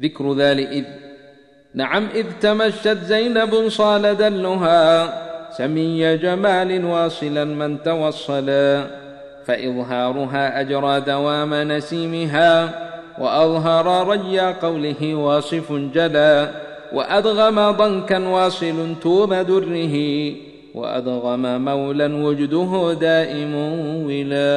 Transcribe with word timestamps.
ذكر 0.00 0.32
ذال 0.32 0.60
إذ 0.60 0.84
نعم 1.74 2.08
إذ 2.14 2.26
تمشت 2.40 2.98
زينب 3.04 3.68
صال 3.68 4.16
دلها 4.16 5.14
سمي 5.50 6.16
جمال 6.16 6.84
واصلا 6.84 7.44
من 7.44 7.82
توصلا 7.82 8.86
فإظهارها 9.46 10.60
أجرى 10.60 11.00
دوام 11.00 11.54
نسيمها 11.54 12.70
وأظهر 13.18 14.08
ريا 14.08 14.50
قوله 14.62 15.14
واصف 15.14 15.72
جلا 15.72 16.50
وأدغم 16.92 17.70
ضنكا 17.70 18.28
واصل 18.28 18.94
توم 19.02 19.34
دره 19.34 19.96
وأدغم 20.74 21.64
مولا 21.64 22.24
وجده 22.24 22.92
دائم 23.00 23.54
ولا 24.06 24.54